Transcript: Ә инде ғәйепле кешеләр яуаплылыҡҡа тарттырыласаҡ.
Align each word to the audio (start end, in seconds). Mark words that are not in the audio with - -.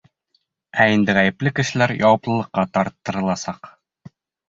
Ә 0.85 0.87
инде 0.93 1.15
ғәйепле 1.19 1.53
кешеләр 1.61 1.95
яуаплылыҡҡа 1.99 2.67
тарттырыласаҡ. 2.79 3.75